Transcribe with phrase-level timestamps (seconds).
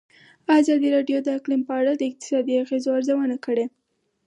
[0.59, 3.65] ازادي راډیو د اقلیم په اړه د اقتصادي اغېزو ارزونه کړې.